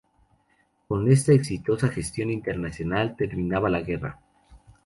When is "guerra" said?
3.81-4.19